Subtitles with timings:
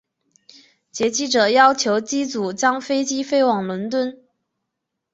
[0.89, 4.25] 劫机者要求机组将飞机飞往伦敦。